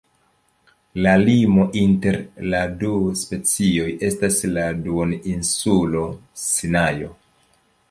La 1.05 1.11
limo 1.23 1.65
inter 1.81 2.17
la 2.53 2.61
du 2.79 2.89
specioj 3.21 3.87
estas 4.09 4.39
la 4.57 4.65
duoninsulo 4.89 6.05
Sinajo. 6.49 7.15